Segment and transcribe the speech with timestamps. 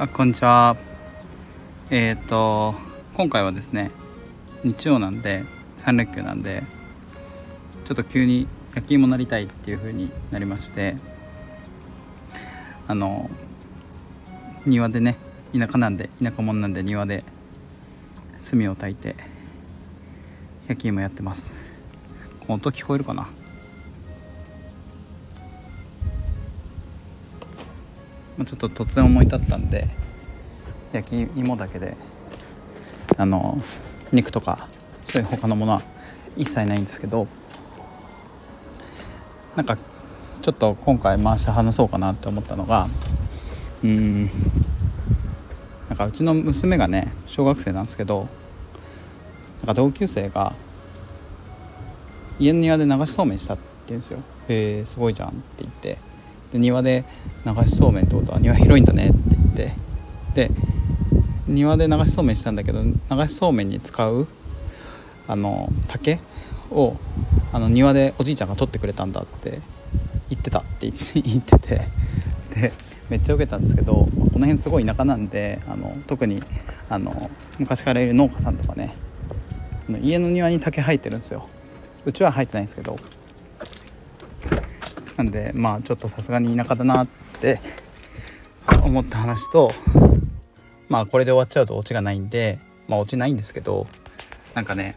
[0.00, 0.76] あこんにちは。
[1.90, 2.76] えっ、ー、と
[3.16, 3.90] 今回はですね
[4.62, 5.42] 日曜なんで
[5.84, 6.62] 3連休なんで
[7.84, 10.94] ちょっと急に焼き芋なりたいっていう風になりまして
[12.86, 13.28] あの
[14.66, 15.16] 庭でね
[15.52, 17.24] 田舎なんで田舎者なんで庭で
[18.48, 19.16] 炭を焚いて
[20.68, 21.52] 焼き芋やってます。
[22.46, 23.26] 音聞こえるかな？
[28.44, 29.88] ちょっと突然思い立ったんで
[30.92, 31.96] 焼き芋だけで
[33.16, 33.58] あの
[34.12, 34.68] 肉とか
[35.02, 35.82] そういう他のものは
[36.36, 37.26] 一切ないんですけど
[39.56, 42.88] なんかちょっと今回回して話そうかなって思ったのが
[43.82, 44.26] うん
[45.88, 48.28] なんかうちの娘がね小学生なんですけど
[49.60, 50.52] なんか同級生が
[52.38, 56.07] 家の庭で流しそうめんしたって言うんですよ「へえすごいじゃん」って言って。
[56.52, 57.04] で庭で
[57.44, 59.72] 流しそうめんってことは庭広いんだねって言って
[60.48, 60.50] で
[61.46, 62.92] 庭で流しそうめんしたんだけど流
[63.26, 64.26] しそうめんに使う
[65.26, 66.20] あの竹
[66.70, 66.96] を
[67.52, 69.60] あの庭でおじいちゃんが取ってくれたんだって
[70.30, 71.88] 言ってたって 言ってて
[72.54, 72.72] で
[73.08, 76.42] めっちゃ受けたんですけどこの辺すごい田舎なんであの特に
[76.90, 78.94] あの昔からいる農家さんとかね
[80.02, 81.48] 家の庭に竹生えてるんですよ。
[82.04, 82.96] うちは入ってないんですけど
[85.18, 87.06] なんでまあちょっとさすがに田舎だなっ
[87.40, 87.60] て
[88.84, 89.72] 思った話と
[90.88, 93.88] まあこれで終わっちゃうとオチがないんでまあオチないんですけど
[94.54, 94.96] なんかね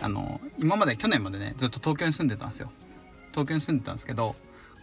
[0.00, 2.70] あの今まで去年までねずっと東京に住んでたんですよ。
[3.32, 4.36] 東京に住んでたんですけど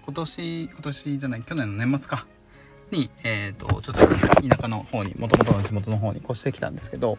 [0.04, 2.28] 今年今年じゃない去年の年末か。
[2.92, 7.18] にえっ、ー、とちょっと田舎の方にもともとの地元の方に越してきたんですけど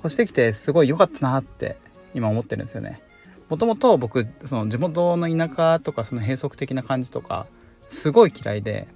[0.00, 1.76] 越してきてすごい良かったなって
[2.14, 3.00] 今思ってるんですよね。
[3.48, 7.46] もともと僕その地元の田舎とかその閉塞的な感じとか
[7.88, 8.88] すごい嫌いで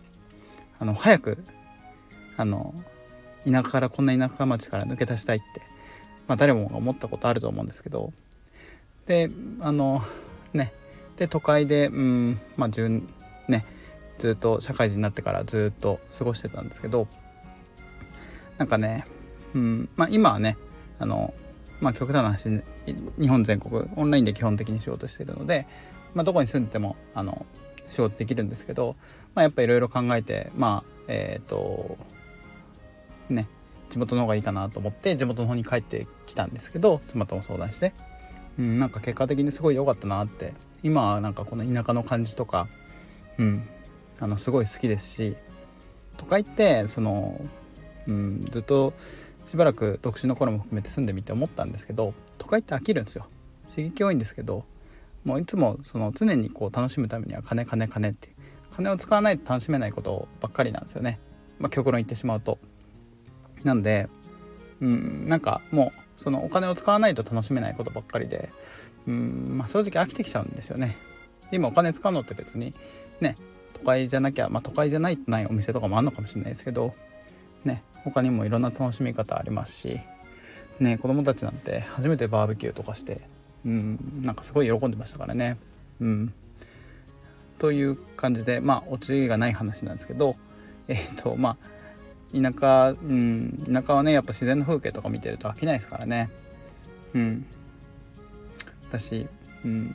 [0.79, 1.45] あの早く
[2.37, 2.75] あの
[3.45, 5.61] 田舎からこんな田舎町から抜け出したいって、
[6.27, 8.13] まあ、誰もが思ったことあると思うんですけど
[9.07, 9.31] で
[9.61, 10.03] あの
[10.53, 10.73] ね
[11.17, 13.13] で都会でうんまあ順
[13.49, 13.65] ね
[14.19, 17.07] ずっと社会人になってからずっと過ごしてたんですけど
[18.57, 19.05] なんかね、
[19.55, 20.57] うんまあ、今はね
[20.99, 21.33] あの
[21.81, 22.63] まあ、極端な話
[23.19, 25.67] 日本全国オンラインで基本的に仕事してるので、
[26.15, 27.47] まあ、どこに住んでてもあの
[27.89, 28.97] 仕事できるんですけど、
[29.35, 31.97] まあ、やっぱいろいろ考えてまあえっ、ー、と
[33.29, 33.47] ね
[33.91, 37.93] 地元の方がいいかなと思って地元の方に帰ってきたんですけど妻とも相談して、
[38.59, 40.53] うん、なんか結果的にすごい良かったなって
[40.83, 42.69] 今はなんかこの田舎の感じとか、
[43.39, 43.69] うん、
[44.21, 45.37] あのすごい好きですし
[46.17, 47.41] 都会ってその、
[48.07, 48.93] うん、ずっと
[49.49, 53.27] しばらく独身の頃も含めて住んでみて思ったんですけど都会って飽きるんですよ。
[53.67, 54.65] 刺激多いんですけど
[55.25, 58.29] もういつもその常にこう楽しむためには金金金って
[58.71, 61.19] 金を使わないと楽しめないことばっかりなんですよね。
[61.59, 62.59] まあ極論言ってしまうと。
[63.65, 64.11] なんで
[64.83, 68.51] うんなんかもうそのお金を使わないと楽しめないことばっかりで
[69.07, 70.99] うんまあ正直飽きてきちゃうんですよね。
[71.53, 72.75] 今お金使うのって別に
[73.23, 73.39] ね
[73.73, 76.95] 都会じゃなきゃまあ都会じゃないとないお店とかもあるのかもしれないですけど
[77.65, 80.01] ね他にもいろんな楽しみ方ありますし
[80.81, 83.21] ね子供たちなんて初めてバーベキューとかして
[83.65, 85.59] うんなんかすごい喜んでましたからね。
[86.01, 86.33] うん。
[87.59, 90.37] という感じでまあオチがない話なんですけど
[90.87, 91.57] えっ、ー、とまあ
[92.33, 96.31] 田舎うん田舎はねやっぱ自然の風景とか見てると飽きないですからね。
[97.15, 97.47] うん。
[98.89, 99.27] 私
[99.65, 99.95] うん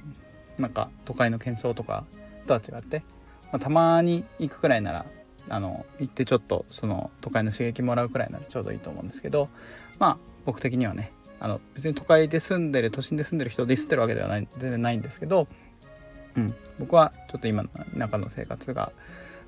[0.57, 2.03] なんか都会の喧騒とか
[2.45, 2.99] とは違って、
[3.51, 5.05] まあ、たまに行くくらいなら
[5.53, 9.49] あの行ってちょっとその都会の刺激もらうくらいならちょうどいいと思うんですけど
[9.99, 15.47] まあ僕的にはねあの別に都会で住んでる都心で住んでる人をディスってるわけではない全然ないんですけど、
[16.35, 18.91] うん、僕はちょっと今の中の生活が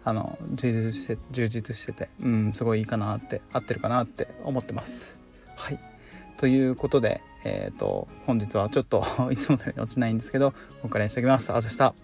[0.03, 5.17] あの充実して充実してて、うん、すごいいいかなって合ってるかなって思ってます。
[5.55, 5.79] はい
[6.37, 11.51] ということで、えーと、本日はちょっと いつものように落ちないんですけどここからにしておきます。
[11.53, 11.95] あざした。